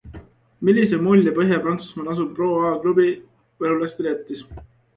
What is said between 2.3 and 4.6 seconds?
Pro A klubi võrulasele jättis?